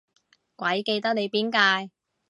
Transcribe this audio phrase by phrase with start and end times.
[0.55, 1.91] 鬼記得你邊屆